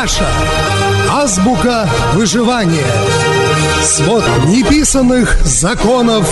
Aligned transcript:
Раша. 0.00 0.28
Азбука 1.10 1.90
выживания. 2.14 2.86
Свод 3.82 4.22
неписанных 4.46 5.44
законов 5.44 6.24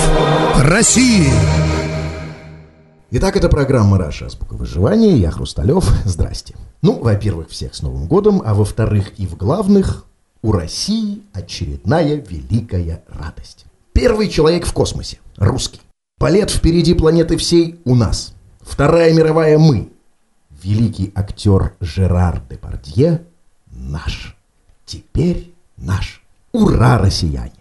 России. 0.57 1.33
Итак, 3.11 3.37
это 3.37 3.49
программа 3.49 3.99
«Раша. 3.99 4.27
Азбука 4.27 4.55
выживания». 4.55 5.17
Я 5.17 5.33
Хрусталев. 5.33 5.85
Здрасте. 6.05 6.55
Ну, 6.81 7.01
во-первых, 7.01 7.49
всех 7.51 7.75
с 7.75 7.83
Новым 7.83 8.07
годом, 8.07 8.41
а 8.47 8.55
во-вторых, 8.55 9.19
и 9.19 9.27
в 9.27 9.37
главных, 9.37 10.05
у 10.43 10.53
России 10.53 11.23
очередная 11.33 12.25
великая 12.25 13.03
радость. 13.09 13.65
Первый 13.93 14.29
человек 14.29 14.65
в 14.65 14.73
космосе. 14.73 15.19
Русский. 15.39 15.81
Полет 16.21 16.51
впереди 16.51 16.95
планеты 16.95 17.37
всей 17.37 17.81
у 17.85 17.97
нас. 17.97 18.33
Вторая 18.61 19.13
мировая 19.13 19.59
мы. 19.59 19.89
Великий 20.63 21.11
актер 21.17 21.73
Жерар 21.81 22.41
Депардье 22.49 23.23
наш. 23.79 24.37
Теперь 24.85 25.53
наш. 25.77 26.23
Ура, 26.53 26.99
россияне! 26.99 27.53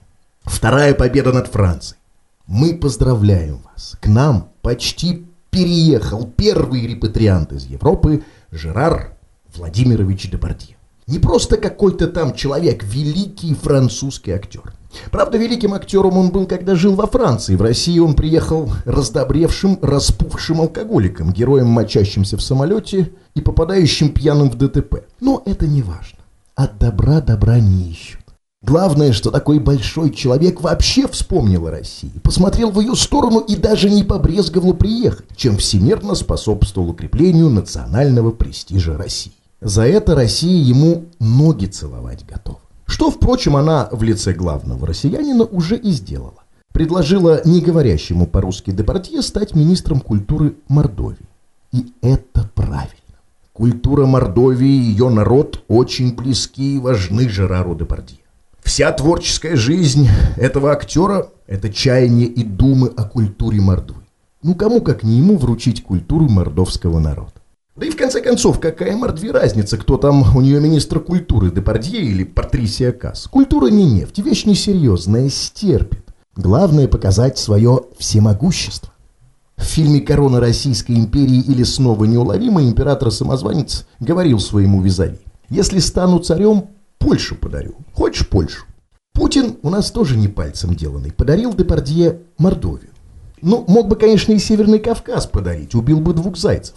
Вторая 0.44 0.94
победа 0.94 1.34
над 1.34 1.48
Францией. 1.48 2.00
Мы 2.48 2.78
поздравляем 2.78 3.60
вас. 3.64 3.98
К 4.00 4.08
нам 4.08 4.50
почти 4.62 5.26
переехал 5.50 6.28
первый 6.28 6.86
репатриант 6.86 7.52
из 7.52 7.66
Европы 7.66 8.24
Жерар 8.52 9.18
Владимирович 9.56 10.30
Депардье. 10.30 10.78
Не 11.08 11.20
просто 11.20 11.58
какой-то 11.58 12.08
там 12.08 12.34
человек, 12.34 12.84
великий 12.84 13.54
французский 13.54 14.32
актер. 14.32 14.75
Правда, 15.12 15.38
великим 15.38 15.74
актером 15.74 16.18
он 16.18 16.30
был, 16.30 16.46
когда 16.46 16.76
жил 16.76 16.96
во 16.96 17.08
Франции. 17.08 17.56
В 17.56 17.62
России 17.62 18.00
он 18.00 18.16
приехал 18.16 18.72
раздобревшим, 18.86 19.80
распухшим 19.82 20.62
алкоголиком, 20.62 21.32
героем, 21.32 21.68
мочащимся 21.68 22.38
в 22.38 22.42
самолете 22.42 23.12
и 23.34 23.42
попадающим 23.42 24.10
пьяным 24.10 24.50
в 24.50 24.56
ДТП. 24.56 25.06
Но 25.20 25.42
это 25.46 25.68
не 25.68 25.82
важно. 25.82 26.20
От 26.56 26.78
добра 26.78 27.22
добра 27.22 27.60
не 27.60 27.92
ищут. 27.92 28.22
Главное, 28.66 29.14
что 29.14 29.30
такой 29.30 29.60
большой 29.60 30.10
человек 30.10 30.62
вообще 30.62 31.08
вспомнил 31.08 31.68
о 31.68 31.72
России, 31.72 32.12
посмотрел 32.24 32.72
в 32.72 32.80
ее 32.80 32.96
сторону 32.96 33.40
и 33.40 33.56
даже 33.56 33.92
не 33.92 34.04
побрезговал 34.04 34.74
приехать, 34.74 35.28
чем 35.36 35.58
всемирно 35.58 36.16
способствовал 36.16 36.90
укреплению 36.90 37.50
национального 37.50 38.32
престижа 38.32 38.98
России. 38.98 39.34
За 39.62 39.86
это 39.86 40.16
Россия 40.16 40.64
ему 40.64 41.06
ноги 41.20 41.68
целовать 41.68 42.26
готова. 42.26 42.60
Что, 42.86 43.10
впрочем, 43.10 43.56
она 43.56 43.90
в 43.92 44.04
лице 44.04 44.34
главного 44.34 44.88
россиянина 44.88 45.44
уже 45.44 45.78
и 45.78 45.92
сделала. 45.92 46.44
Предложила 46.72 47.42
не 47.46 47.62
говорящему 47.62 48.28
по-русски 48.28 48.72
Департье 48.72 49.22
стать 49.22 49.56
министром 49.56 50.02
культуры 50.02 50.56
Мордовии. 50.68 51.28
И 51.72 51.94
это 52.02 52.50
правильно. 52.54 52.92
Культура 53.54 54.06
Мордовии 54.06 54.68
и 54.68 54.92
ее 54.92 55.10
народ 55.10 55.64
очень 55.68 56.16
близки 56.16 56.76
и 56.76 56.80
важны 56.80 57.30
Жерару 57.30 57.76
Депардье. 57.76 58.20
Вся 58.62 58.92
творческая 58.92 59.56
жизнь 59.56 60.10
этого 60.36 60.72
актера– 60.72 61.30
это 61.48 61.72
чаяние 61.72 62.28
и 62.28 62.44
думы 62.44 62.88
о 62.90 63.04
культуре 63.04 63.62
Мордвы. 63.62 64.02
Ну 64.44 64.56
кому, 64.56 64.82
как 64.82 65.04
не 65.04 65.18
ему, 65.18 65.38
вручить 65.38 65.84
культуру 65.84 66.28
мордовского 66.30 67.00
народа? 67.00 67.35
Да 67.76 67.86
и 67.86 67.90
в 67.90 67.98
конце 67.98 68.22
концов, 68.22 68.62
какая 68.62 68.96
Мордве 68.96 69.32
разница, 69.32 69.78
кто 69.78 69.98
там 69.98 70.34
у 70.38 70.40
нее 70.40 70.62
министр 70.62 71.02
культуры, 71.02 71.52
Депардье 71.52 72.00
или 72.00 72.24
Патрисия 72.24 72.94
Касс? 72.94 73.28
Культура 73.28 73.68
не 73.68 73.84
нефть, 73.84 74.20
вещь 74.20 74.46
несерьезная, 74.46 75.30
стерпит. 75.30 76.06
Главное 76.38 76.88
показать 76.88 77.38
свое 77.38 77.82
всемогущество. 77.98 78.94
В 79.58 79.64
фильме 79.64 80.00
«Корона 80.00 80.40
Российской 80.40 80.94
империи» 80.94 81.42
или 81.42 81.64
«Снова 81.64 82.06
неуловимый» 82.06 82.70
император-самозванец 82.70 83.86
говорил 84.00 84.40
своему 84.40 84.82
визави. 84.82 85.20
«Если 85.50 85.80
стану 85.80 86.20
царем, 86.20 86.70
Польшу 86.98 87.36
подарю. 87.36 87.76
Хочешь 87.94 88.28
Польшу?» 88.30 88.66
Путин 89.14 89.58
у 89.64 89.70
нас 89.70 89.92
тоже 89.92 90.18
не 90.18 90.30
пальцем 90.30 90.76
деланный. 90.76 91.12
Подарил 91.12 91.54
Депардье 91.54 92.22
Мордовию. 92.38 92.92
Ну, 93.42 93.66
мог 93.68 93.90
бы, 93.90 93.98
конечно, 93.98 94.32
и 94.32 94.40
Северный 94.40 94.80
Кавказ 94.80 95.28
подарить, 95.28 95.76
убил 95.76 96.00
бы 96.00 96.14
двух 96.14 96.38
зайцев. 96.38 96.76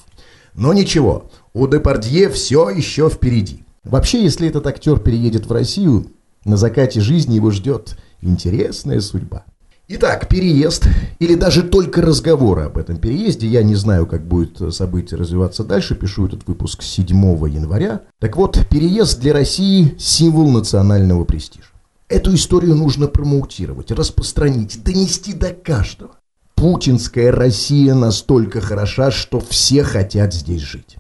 Но 0.59 0.73
ничего, 0.73 1.31
у 1.55 1.69
Депардье 1.69 2.29
все 2.31 2.69
еще 2.69 3.09
впереди. 3.09 3.63
Вообще, 3.85 4.25
если 4.25 4.49
этот 4.49 4.67
актер 4.67 4.99
переедет 4.99 5.47
в 5.47 5.53
Россию, 5.53 6.09
на 6.45 6.57
закате 6.57 7.01
жизни 7.01 7.37
его 7.37 7.53
ждет 7.53 7.97
интересная 8.23 9.01
судьба. 9.01 9.45
Итак, 9.87 10.27
переезд, 10.29 10.89
или 11.21 11.37
даже 11.37 11.63
только 11.63 12.03
разговоры 12.03 12.63
об 12.63 12.77
этом 12.77 12.97
переезде, 12.97 13.47
я 13.47 13.63
не 13.63 13.77
знаю, 13.77 14.05
как 14.05 14.27
будет 14.27 14.75
событие 14.75 15.17
развиваться 15.17 15.63
дальше, 15.63 15.95
пишу 15.95 16.27
этот 16.27 16.45
выпуск 16.49 16.83
7 16.83 17.07
января. 17.49 18.01
Так 18.19 18.37
вот, 18.37 18.59
переезд 18.69 19.21
для 19.21 19.35
России– 19.35 19.95
символ 20.01 20.51
национального 20.51 21.23
престижа. 21.23 21.69
Эту 22.09 22.35
историю 22.35 22.75
нужно 22.75 23.07
промоутировать, 23.07 23.93
распространить, 23.93 24.83
донести 24.83 25.35
до 25.35 25.51
каждого. 25.51 26.17
Путинская 26.59 27.31
Россия 27.31 27.95
настолько 27.95 28.61
хороша, 28.61 29.13
что 29.13 29.39
все 29.39 29.85
хотят 29.85 30.35
здесь 30.35 30.61
жить. 30.61 30.97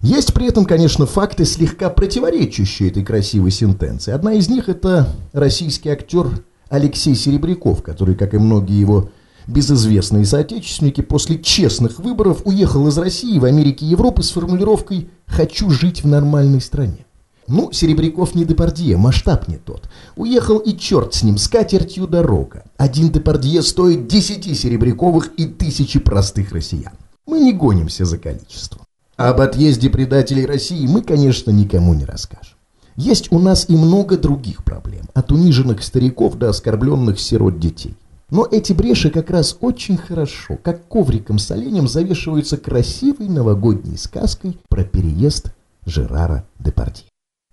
Есть 0.00 0.32
при 0.32 0.46
этом, 0.46 0.66
конечно, 0.66 1.04
факты, 1.04 1.44
слегка 1.44 1.90
противоречащие 1.90 2.90
этой 2.90 3.02
красивой 3.02 3.50
сентенции. 3.50 4.12
Одна 4.12 4.34
из 4.34 4.48
них– 4.48 4.68
это 4.70 5.08
российский 5.32 5.88
актер 5.88 6.28
Алексей 6.68 7.16
Серебряков, 7.16 7.82
который, 7.82 8.14
как 8.14 8.34
и 8.34 8.38
многие 8.38 8.78
его 8.78 9.10
безызвестные 9.48 10.24
соотечественники, 10.24 11.00
после 11.00 11.40
честных 11.40 11.98
выборов 11.98 12.42
уехал 12.44 12.86
из 12.86 12.96
России 12.96 13.40
в 13.40 13.44
Америке 13.44 13.86
и 13.86 13.88
Европы 13.88 14.22
с 14.22 14.30
формулировкой 14.30 15.08
«хочу 15.26 15.70
жить 15.70 16.04
в 16.04 16.06
нормальной 16.06 16.60
стране». 16.60 17.04
Ну, 17.46 17.72
Серебряков 17.72 18.34
не 18.34 18.44
Депардье, 18.44 18.96
масштаб 18.96 19.48
не 19.48 19.56
тот. 19.56 19.88
Уехал 20.16 20.58
и 20.58 20.76
черт 20.76 21.14
с 21.14 21.22
ним, 21.22 21.36
с 21.36 21.48
катертью 21.48 22.06
дорога. 22.06 22.64
Один 22.78 23.10
Депардье 23.10 23.62
стоит 23.62 24.06
десяти 24.06 24.54
Серебряковых 24.54 25.32
и 25.36 25.46
тысячи 25.46 25.98
простых 25.98 26.52
россиян. 26.52 26.94
Мы 27.26 27.40
не 27.40 27.52
гонимся 27.52 28.04
за 28.04 28.18
количество. 28.18 28.80
А 29.16 29.30
об 29.30 29.40
отъезде 29.40 29.90
предателей 29.90 30.46
России 30.46 30.86
мы, 30.86 31.02
конечно, 31.02 31.50
никому 31.50 31.94
не 31.94 32.04
расскажем. 32.04 32.56
Есть 32.96 33.30
у 33.32 33.38
нас 33.38 33.66
и 33.68 33.76
много 33.76 34.16
других 34.16 34.64
проблем, 34.64 35.06
от 35.14 35.32
униженных 35.32 35.82
стариков 35.82 36.38
до 36.38 36.48
оскорбленных 36.48 37.18
сирот 37.20 37.58
детей. 37.58 37.94
Но 38.30 38.48
эти 38.50 38.72
бреши 38.72 39.10
как 39.10 39.30
раз 39.30 39.56
очень 39.60 39.96
хорошо, 39.96 40.58
как 40.62 40.88
ковриком 40.88 41.38
с 41.38 41.50
оленем 41.50 41.88
завешиваются 41.88 42.56
красивой 42.56 43.28
новогодней 43.28 43.98
сказкой 43.98 44.58
про 44.68 44.84
переезд 44.84 45.52
Жерара 45.86 46.46
Депардье. 46.58 47.04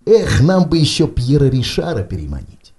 Эх, 0.04 0.40
нам 0.40 0.68
бы 0.68 0.78
еще 0.78 1.06
Пьера 1.06 1.44
Ришара 1.44 2.02
переманить. 2.02 2.74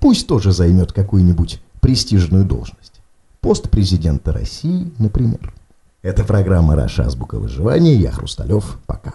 Пусть 0.00 0.26
тоже 0.26 0.52
займет 0.52 0.92
какую-нибудь 0.92 1.60
престижную 1.80 2.44
должность. 2.44 3.00
Пост 3.40 3.70
президента 3.70 4.32
России, 4.32 4.92
например. 4.98 5.52
Это 6.02 6.24
программа 6.24 6.76
«Раша. 6.76 7.04
Азбука 7.04 7.38
выживания». 7.38 7.94
Я 7.94 8.12
Хрусталев. 8.12 8.78
Пока. 8.86 9.14